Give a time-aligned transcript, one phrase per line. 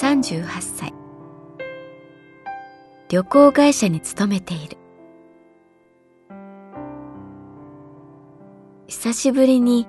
[0.00, 0.94] 38歳
[3.10, 4.78] 旅行会社に勤めている
[8.88, 9.86] 久しぶりに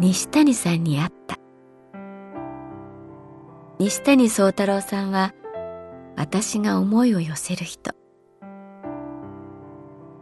[0.00, 1.36] 西谷さんに会った
[3.78, 5.34] 西谷宗太郎さんは
[6.16, 7.92] 私が思いを寄せる人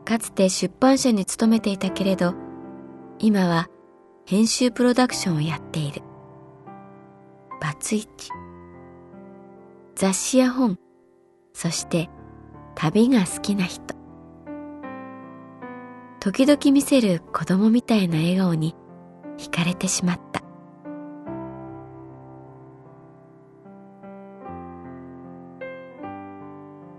[0.04, 2.34] かつて出版社に勤めていたけれど
[3.20, 3.68] 今は
[4.26, 6.02] 編集プロダクションをやっている。
[7.60, 8.30] バツイチ。
[9.96, 10.78] 雑誌や本、
[11.52, 12.10] そして
[12.74, 13.94] 旅が好きな人。
[16.18, 18.74] 時々見せる子供みたいな笑顔に
[19.36, 20.42] 惹かれてしまった。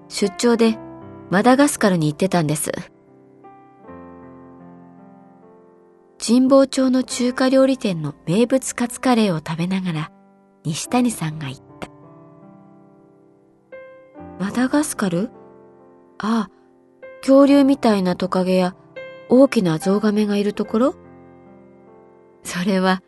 [0.08, 0.78] 出張で
[1.30, 2.72] マダガスカルに行ってたんです。
[6.26, 10.12] 神保町の中華料理店の名物カツカレーを食べながら
[10.64, 11.65] 西谷さんが言った。
[14.40, 15.32] マダガスカル？
[16.18, 16.52] ああ、
[17.22, 18.76] 恐竜みたいなトカゲや
[19.30, 20.96] 大きなゾウガメがいるところ？
[22.44, 23.02] それは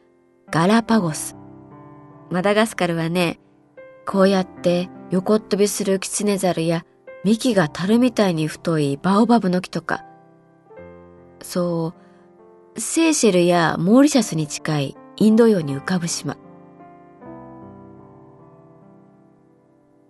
[0.50, 1.36] ガラパゴス。
[2.30, 3.40] マダガスカルはね、
[4.06, 6.86] こうやって横っ飛びするキツネザルや
[7.24, 10.06] 幹が樽みたいに太いバオバブの木とか、
[11.42, 11.94] そ
[12.76, 16.38] う、セーシェルやモーリシャスに近いインド洋に浮かぶ島。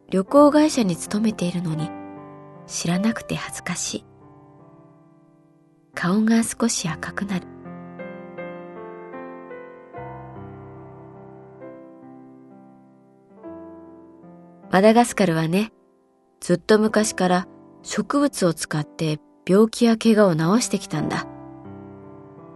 [0.09, 1.89] 旅行会社に勤めているのに
[2.65, 4.05] 知らなくて恥ずかしい。
[5.93, 7.47] 顔が少し赤くなる。
[14.71, 15.71] マダガスカルはね、
[16.39, 17.47] ずっと昔から
[17.81, 21.25] 植物を使って病気や怪我を治してきたんだ。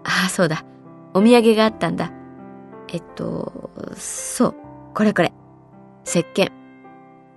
[0.03, 0.63] ああ、そうだ。
[1.13, 2.13] お土産があったんだ。
[2.89, 4.55] えっと、そう。
[4.93, 5.33] これこれ。
[6.05, 6.60] 石鹸。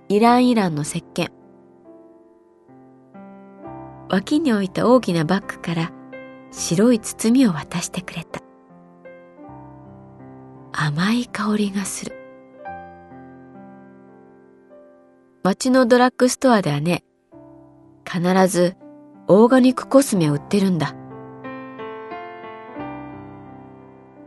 [0.07, 1.31] イランイランの石鹸。
[4.07, 5.91] 脇に置いた大きなバッグから
[6.51, 8.39] 白い包みを渡してくれた。
[10.71, 12.15] 甘い香りがする。
[15.41, 17.03] 街のドラッグストアではね、
[18.07, 18.77] 必ず
[19.27, 20.93] オーガニックコスメを売ってるんだ。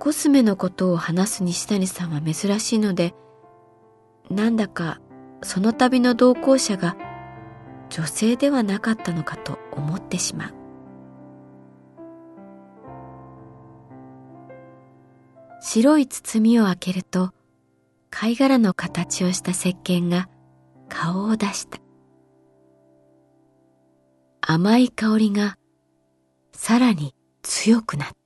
[0.01, 3.15] コスメのことを話す西谷さんは珍しいので、
[4.29, 5.01] なんだか
[5.43, 6.97] その旅の同行者が
[7.91, 10.55] 女性ではなかったのかと思ってしまう。
[15.61, 17.33] 白い包みを開けると
[18.11, 20.29] 貝殻の形をした石鹸が
[20.89, 21.79] 顔を出した。
[24.41, 25.59] 甘い香りが
[26.53, 28.18] さらに強くなった。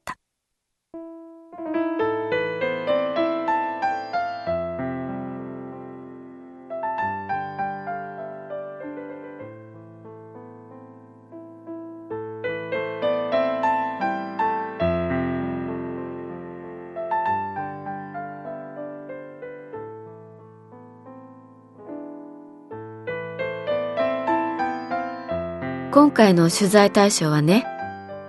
[25.92, 27.66] 今回の取材対象はね、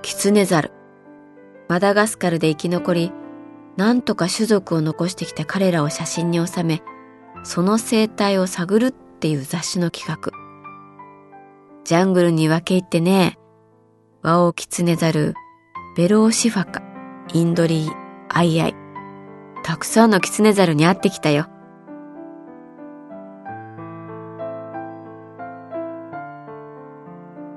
[0.01, 0.73] キツネザル。
[1.69, 3.11] マダガスカルで生き残り、
[3.77, 6.83] なんとか種族を残してきた彼らを写真に収め、
[7.45, 10.33] その生態を探るっていう雑誌の企画。
[11.85, 13.39] ジャングルに分け入ってね、
[14.23, 15.33] ワオキツネザル、
[15.95, 16.83] ベローシファカ、
[17.33, 17.91] インドリー、
[18.27, 18.75] アイアイ。
[19.63, 21.47] たくさんのキツネザルに会ってきたよ。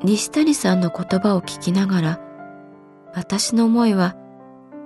[0.06, 2.20] 西谷さんの言葉を聞きながら、
[3.12, 4.14] 私の思いは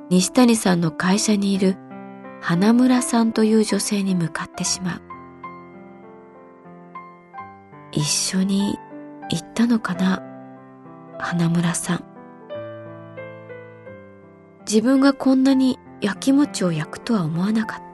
[0.09, 1.77] 西谷さんの会社にいる
[2.41, 5.03] 花村さんという女性に向かってしまう。
[7.93, 8.79] 一緒に
[9.29, 10.23] 行ったのかな
[11.19, 12.05] 花村さん。
[14.67, 17.90] 自分がこんなに焼き餅を焼くとは思わなかった。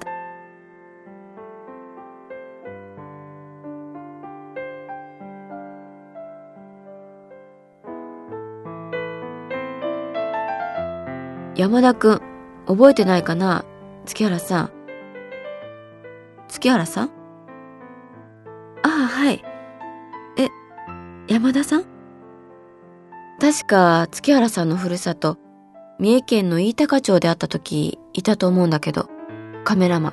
[11.56, 12.20] 山田くん、
[12.66, 13.64] 覚えてないかな？
[14.04, 14.70] 月原さん。
[16.48, 17.10] 月原さん？
[18.82, 19.42] ああ、はい。
[20.36, 20.48] え、
[21.32, 21.86] 山田さん？
[23.40, 25.38] 確か月原さんのふるさと、
[25.98, 29.08] 三重県の飯高町で会った時いたと思うんだけど、
[29.64, 30.12] カメラマン。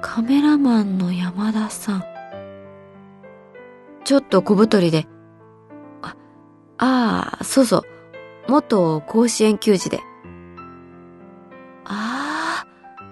[0.00, 2.04] カメラマンの山田さん。
[4.04, 5.06] ちょっと小太りで。
[6.00, 6.16] あ、
[6.78, 7.82] ああ、そうそう。
[8.48, 10.00] 元甲子園球児で。
[11.84, 12.64] あ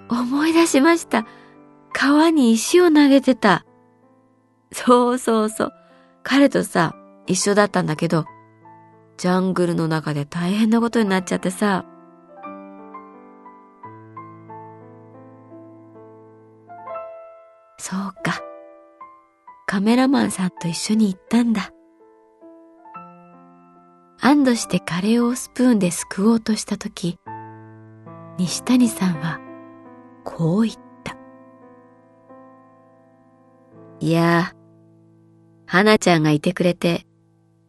[0.09, 1.27] あ、思い出しました。
[1.93, 3.65] 川に石を投げてた。
[4.73, 5.73] そうそうそう。
[6.23, 6.95] 彼とさ、
[7.27, 8.25] 一緒だったんだけど、
[9.17, 11.85] ジャングルの中で大変なことになっちゃってさ。
[17.79, 18.41] そうか。
[19.67, 21.71] カメラマンさんと一緒に行ったんだ。
[24.29, 27.17] 安堵してカレーをスプーンですくおうとした時、
[28.39, 29.39] 西谷さんは
[30.25, 30.75] こう言っ
[31.05, 31.17] た。
[34.01, 34.57] いやー、
[35.67, 37.07] 花ちゃんがいてくれて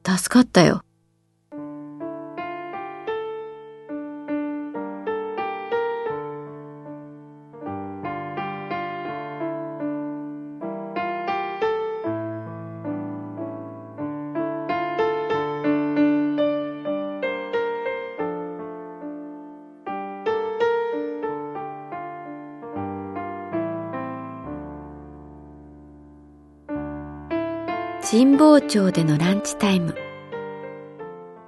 [0.04, 0.82] 助かったよ。
[28.10, 29.94] 神保町でのランチタイム。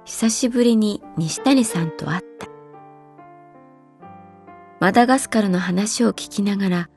[0.04, 2.48] 久しぶりに西谷さんと会った。
[4.78, 6.90] マダガスカルの話を聞きながら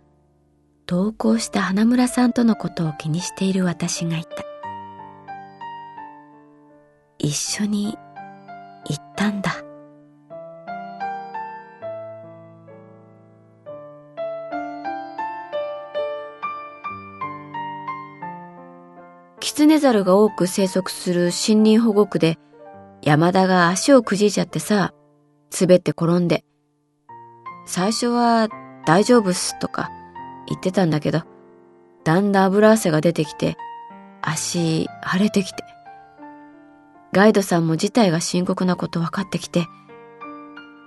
[0.86, 4.44] 同行した花村さんとのことを気にしている私がいた。
[7.18, 7.98] 一緒に
[8.89, 9.62] 行ったんだ。
[19.73, 22.37] ネザルが多く生息する森林保護区で
[23.01, 24.93] 山田が足をくじいちゃってさ、
[25.59, 26.45] 滑って転んで。
[27.65, 28.49] 最初は
[28.85, 29.89] 大丈夫っすとか
[30.47, 31.23] 言ってたんだけど、
[32.03, 33.57] だんだん油汗が出てきて、
[34.21, 35.63] 足腫れてきて。
[37.12, 39.65] ガイドさんも事態が深刻なこと分かってきて、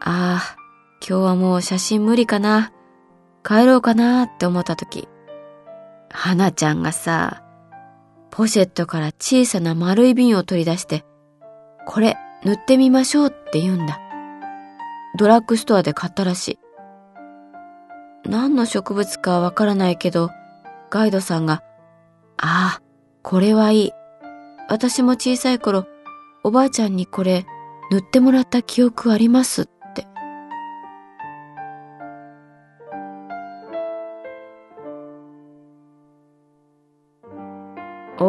[0.00, 0.56] ああ、
[1.04, 2.70] 今日はもう写真無理かな。
[3.44, 5.08] 帰ろうかなって思った時、
[6.08, 7.42] 花ちゃんがさ、
[8.37, 11.07] ポシェットから小さな丸い瓶を取り出して、
[11.87, 13.99] これ塗ってみましょうって言うんだ。
[15.19, 16.59] ドラッグストアで買ったらしい。
[18.28, 20.28] 何の植物かわからないけど、
[20.90, 21.62] ガイドさんが、
[22.37, 22.83] ああ、
[23.23, 23.93] これはいい。
[24.69, 25.87] 私も小さい頃、
[26.45, 27.47] おばあちゃんにこれ
[27.90, 29.66] 塗ってもらった記憶あります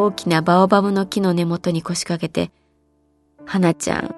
[0.07, 2.49] 大きなバオバブの木の根元に腰掛けて、
[3.45, 4.15] 花ちゃん、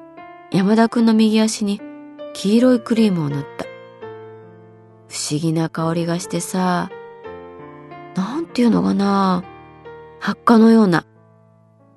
[0.52, 1.82] 山田くんの右足に
[2.34, 3.66] 黄色いクリームを塗った。
[5.08, 6.92] 不思議な香りがしてさ、
[8.16, 9.44] なんていうのかな、
[10.20, 11.08] 発火のような、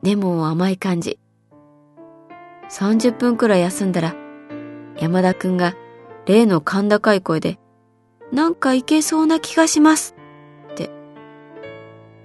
[0.03, 1.19] でも甘い感じ。
[2.71, 4.15] 30分くらい休んだら、
[4.99, 5.75] 山田くんが
[6.25, 7.59] 例の甲高い声で、
[8.33, 10.15] なんかいけそうな気がします。
[10.73, 10.89] って。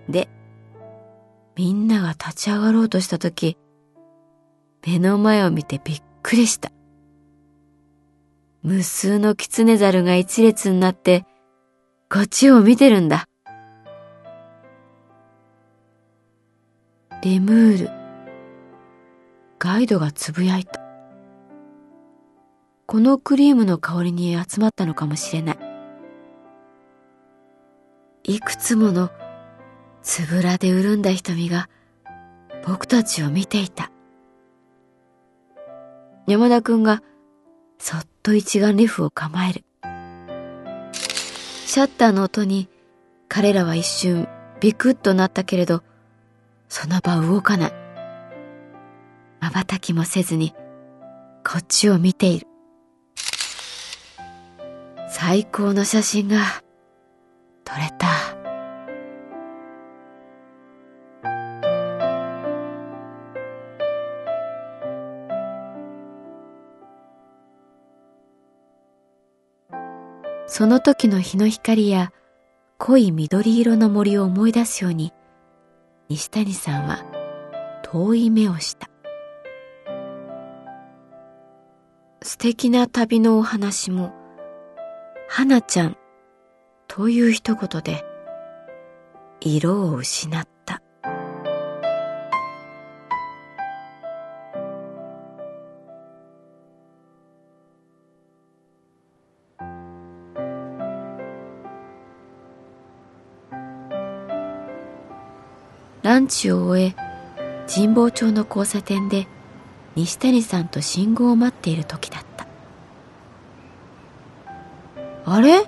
[0.08, 0.30] で、
[1.58, 3.58] みんなが立ち上がろうとした時、
[4.86, 6.72] 目の前を見てびっくりした。
[8.62, 11.26] 無数のキツネザルが一列になって、
[12.12, 13.26] こっちを見てるんだ。
[17.24, 17.90] レムール。
[19.58, 20.80] ガイドがつぶやいた。
[22.86, 25.58] このクリームの香りに集まったのかもしれない。
[28.36, 29.10] いくつもの
[30.01, 31.70] つぶらで潤んだ瞳が
[32.66, 33.92] 僕たちを見ていた。
[36.27, 37.01] 山田くんが
[37.80, 39.63] そっと一眼レフを構える。
[41.66, 42.70] シャッターの音に
[43.30, 44.27] 彼らは一瞬
[44.60, 45.84] ビクッとなったけれど、
[46.70, 47.74] その場動かない。
[49.39, 50.54] 瞬きもせずに
[51.46, 52.48] こっちを見ている。
[55.10, 56.44] 最高の写真が
[70.58, 72.12] その時の日の光や
[72.80, 75.14] 濃い緑色の森を思い出すように
[76.10, 77.06] 西谷さんは
[77.84, 78.90] 遠い目をした。
[82.24, 84.12] 素敵な旅のお話も
[85.30, 85.98] 花ちゃん
[86.88, 88.04] という一言で
[89.40, 90.57] 色を失った。
[106.18, 106.96] ランチを終え
[107.72, 109.28] 神保町の交差点で
[109.96, 112.48] 西谷さんと信号を待っている時だった。
[115.26, 115.62] あれ？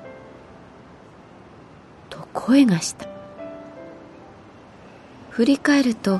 [2.09, 3.07] と声がした。
[5.29, 6.19] 振り返ると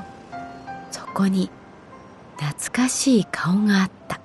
[0.92, 1.50] そこに
[2.38, 4.20] 懐かしい顔があった。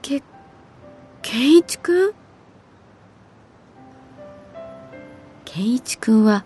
[0.00, 0.22] け
[1.22, 2.14] 健一くん？
[5.44, 6.44] 健一くんは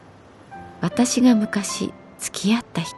[0.84, 2.94] 私が昔付き合った人。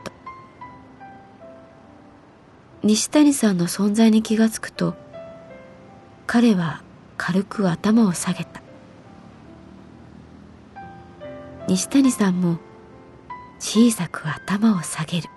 [2.83, 4.97] 西谷さんの存在に気がつくと
[6.27, 6.83] 彼は
[7.17, 8.61] 軽く頭を下げた。
[11.69, 12.59] 西谷さんも
[13.61, 15.29] 小さく頭を下げる。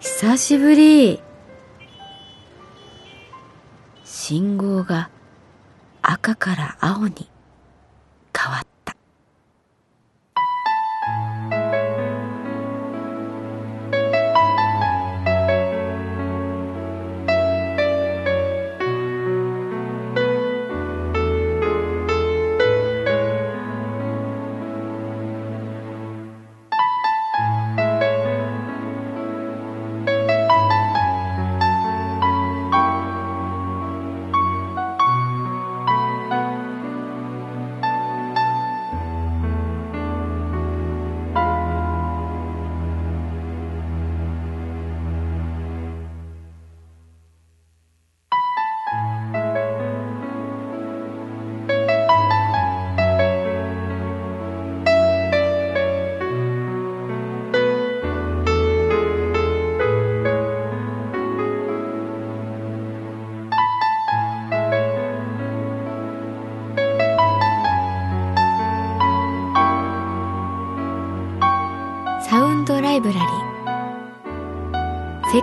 [0.00, 1.20] 久しぶり。
[4.02, 5.10] 信号が
[6.26, 7.35] 赤から青に。